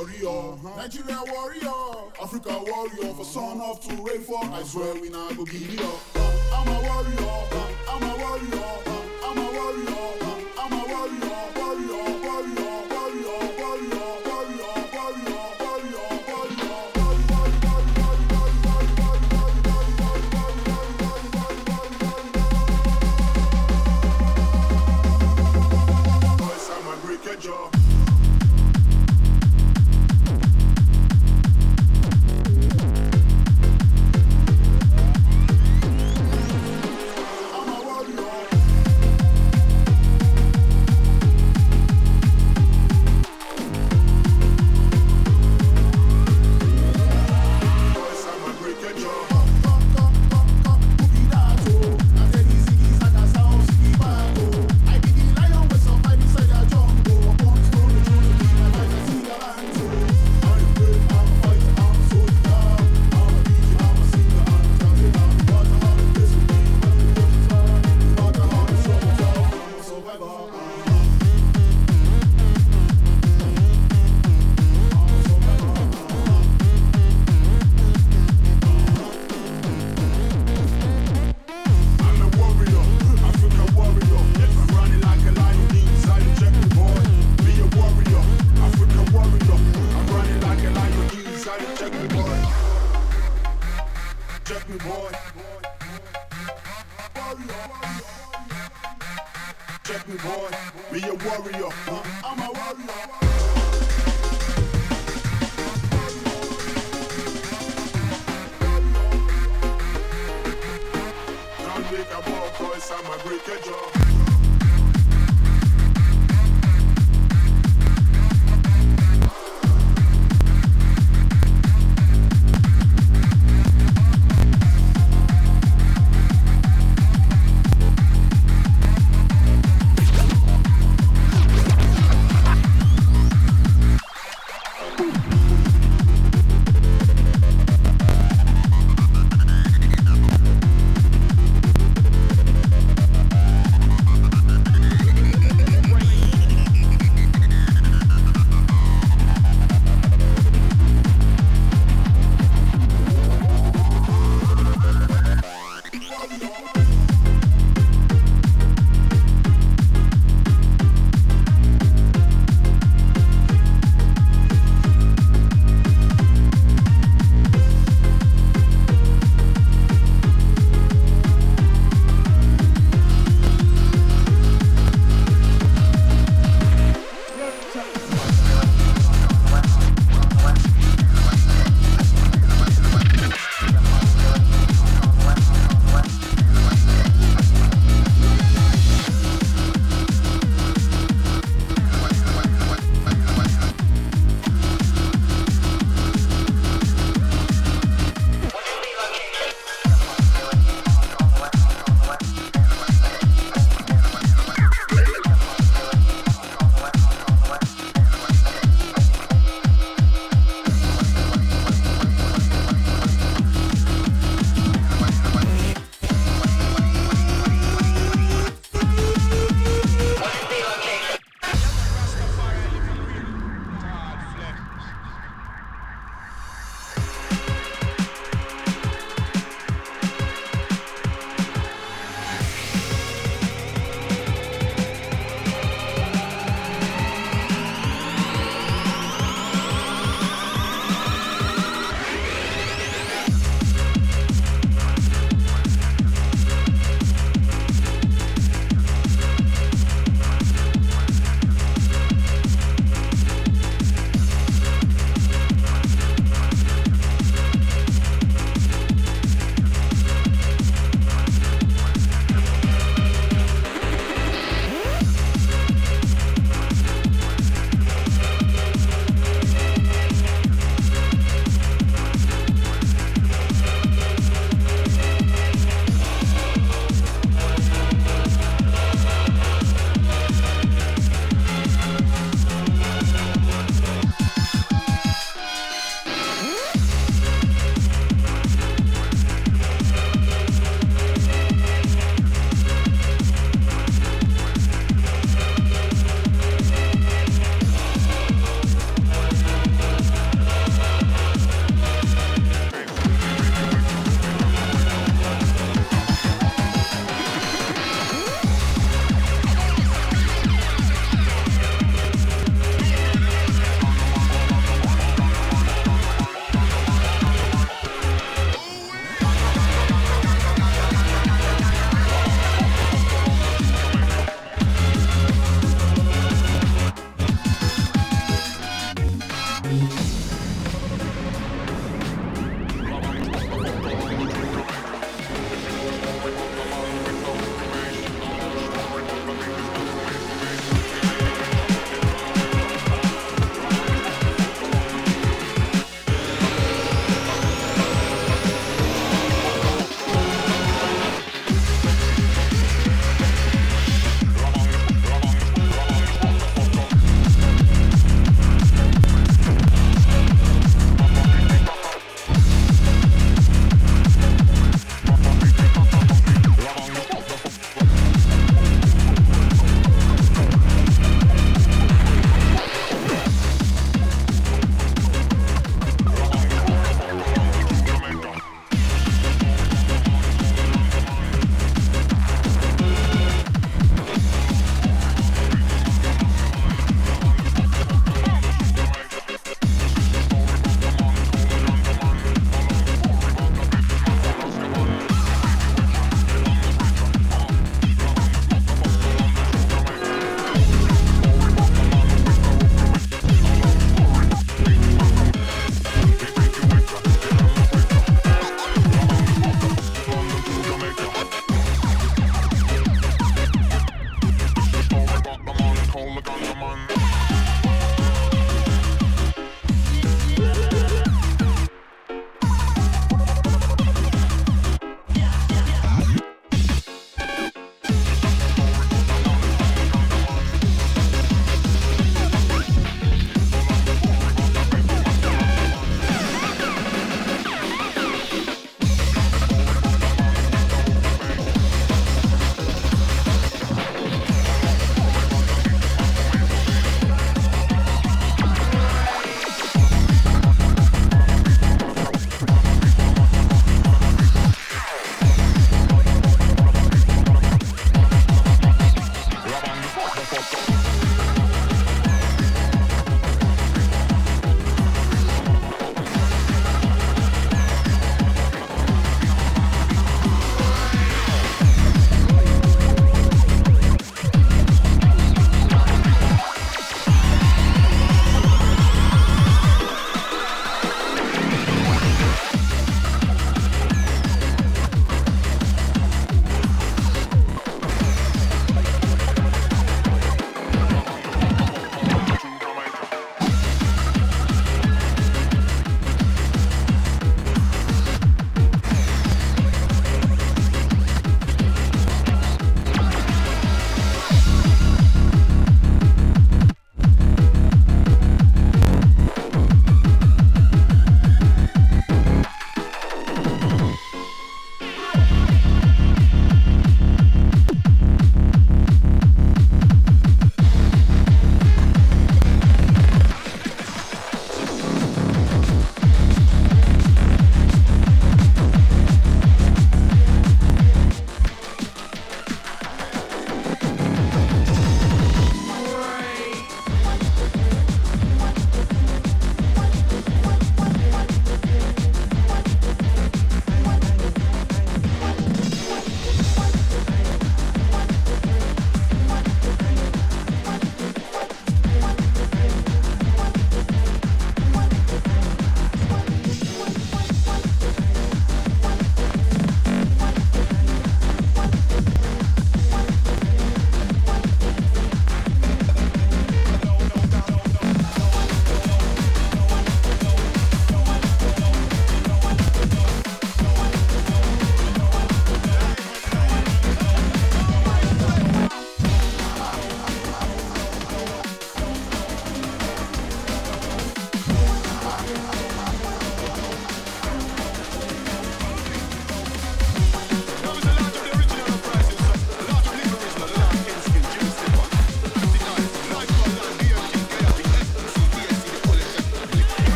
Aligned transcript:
warrior, 0.00 0.28
uh-huh. 0.28 0.76
Nigeria 0.76 1.22
warrior, 1.26 2.12
Africa 2.22 2.58
warrior, 2.66 3.14
for 3.14 3.24
son 3.24 3.60
of 3.60 3.80
to 3.80 3.94
rain. 4.02 4.24
I 4.52 4.62
swear 4.62 4.94
we 4.94 5.10
not 5.10 5.36
go 5.36 5.44
give 5.44 5.74
it 5.74 5.80
up. 5.80 6.00
Uh, 6.14 6.30
I'm 6.54 6.68
a 6.68 6.80
warrior, 6.88 7.30
uh, 7.52 7.72
I'm 7.88 8.02
a 8.02 8.16
warrior. 8.18 8.59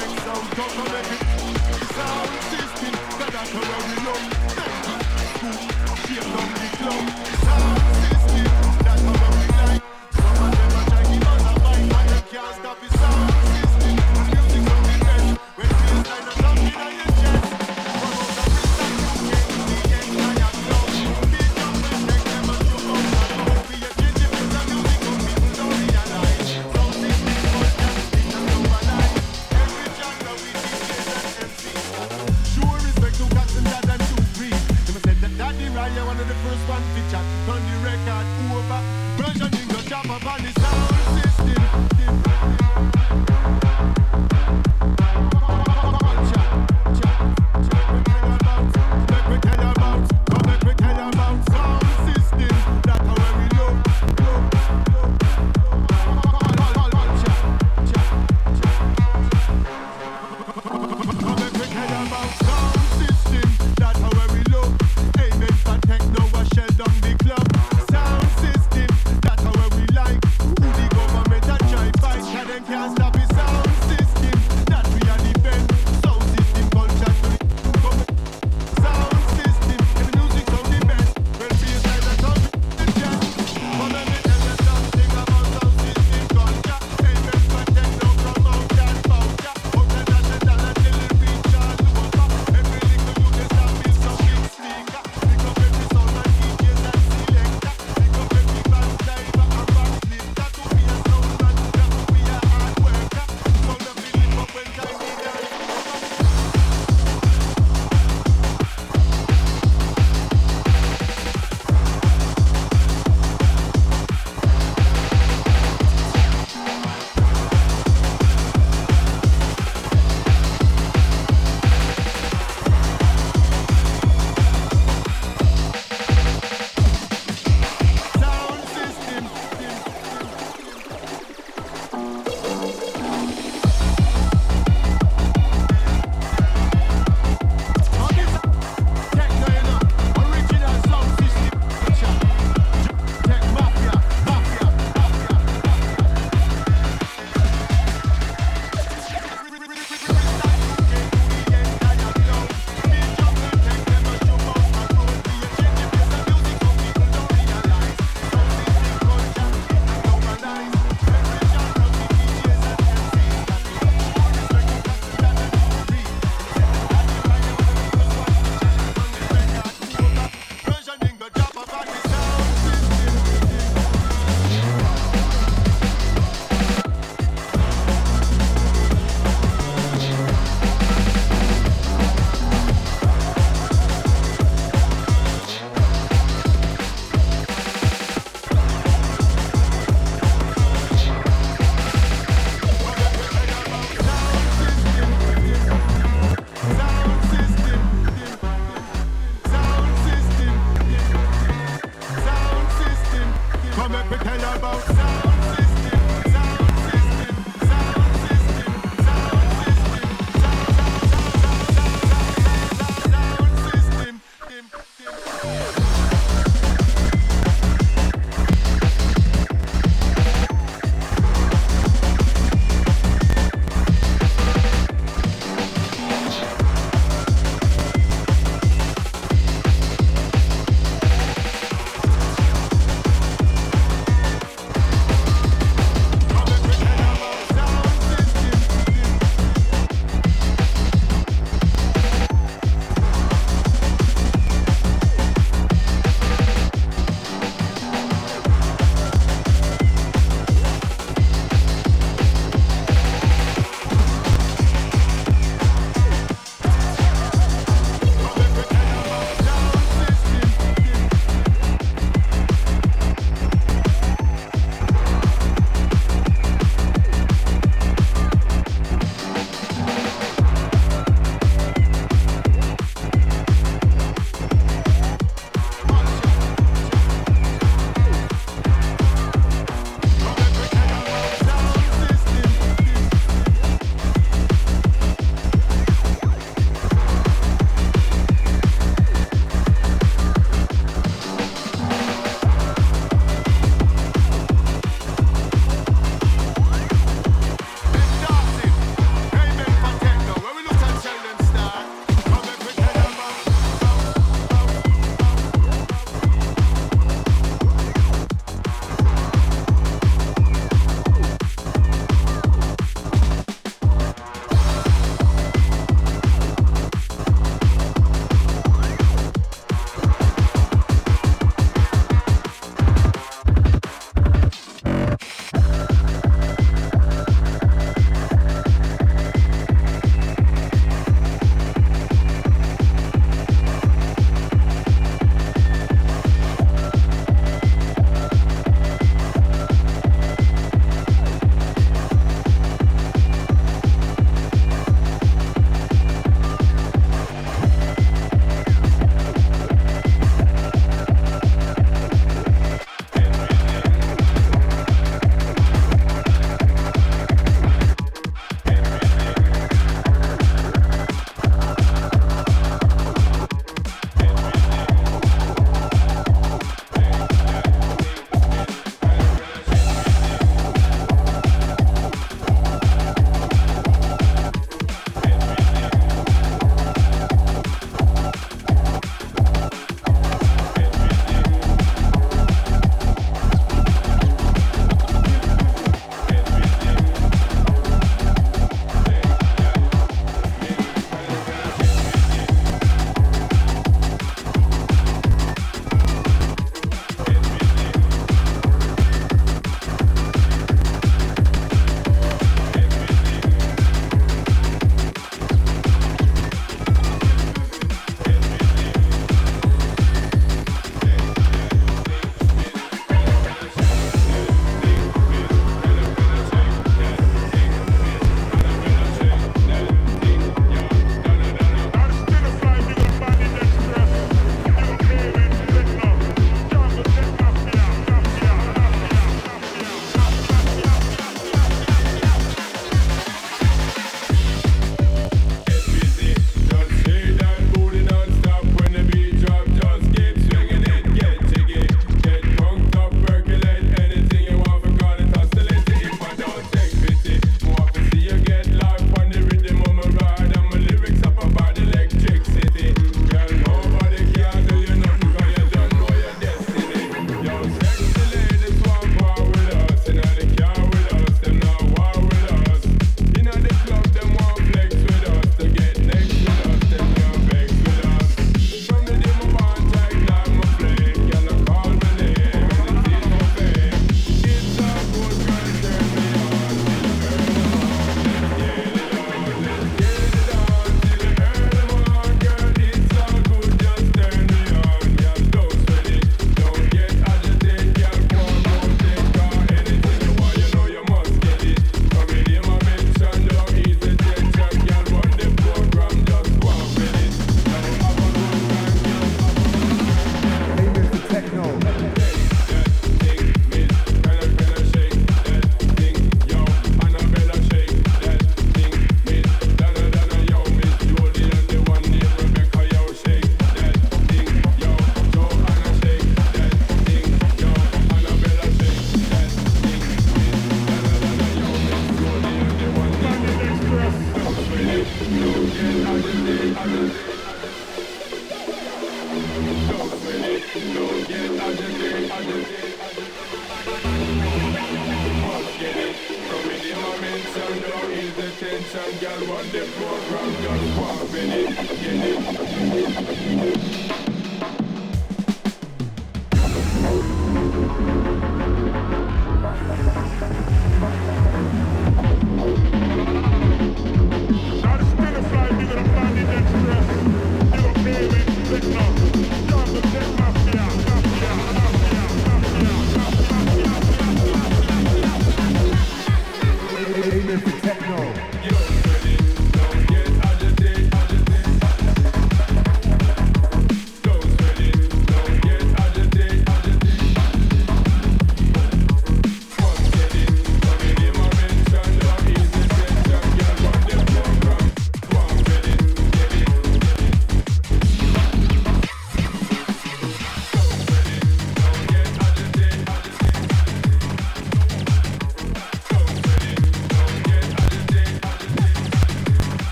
take 0.00 0.24
down, 0.24 0.42
come 0.54 0.70
and. 0.78 1.06
It's 1.74 1.92
system, 2.50 2.94
that's 3.18 3.52
we 3.88 3.96
know. 4.04 4.18
Thank 4.54 4.86
you, 4.86 4.98
school, 5.34 5.58
shake 6.06 6.28
the 6.54 6.76
club. 6.78 7.77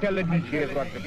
askerlerini 0.00 0.42
şeye 0.50 0.74
bırakıp. 0.74 1.02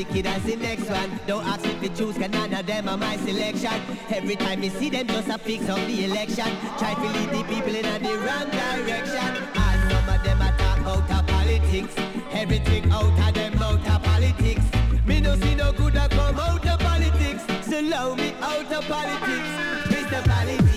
wicked 0.00 0.26
as 0.26 0.42
the 0.44 0.56
next 0.56 0.88
one. 0.88 1.10
Don't 1.26 1.44
ask 1.46 1.62
me 1.64 1.88
to 1.88 1.94
choose, 1.94 2.16
cause 2.16 2.30
none 2.30 2.54
of 2.54 2.64
them 2.66 2.88
are 2.88 2.96
my 2.96 3.16
selection. 3.18 3.78
Every 4.08 4.36
time 4.36 4.62
you 4.62 4.70
see 4.70 4.88
them, 4.88 5.06
just 5.06 5.28
a 5.28 5.36
fix 5.38 5.68
of 5.68 5.80
the 5.88 6.04
election. 6.04 6.48
Try 6.78 6.94
to 6.94 7.08
lead 7.16 7.30
the 7.36 7.42
people 7.52 7.74
in 7.74 8.02
the 8.02 8.14
wrong 8.24 8.48
direction. 8.60 9.30
And 9.64 9.80
some 9.90 10.08
of 10.14 10.20
them 10.24 10.40
are 10.40 10.56
talk 10.56 10.80
out 10.92 11.10
of 11.16 11.26
politics. 11.26 11.94
Everything 12.32 12.90
out 12.90 13.18
of 13.26 13.34
them 13.34 13.62
out 13.62 13.86
of 13.94 14.02
politics. 14.02 14.64
Me 15.06 15.20
no 15.20 15.36
see 15.36 15.54
no 15.54 15.70
good 15.72 15.92
that 15.92 16.10
come 16.10 16.38
out 16.38 16.66
of 16.66 16.78
politics. 16.80 17.42
So 17.68 17.80
love 17.80 18.16
me 18.16 18.32
out 18.40 18.72
of 18.72 18.84
politics. 18.88 19.50
Mr. 19.92 20.24
Politics. 20.24 20.69